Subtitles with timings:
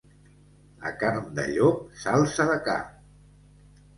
[0.89, 2.79] A carn de llop, salsa de ca.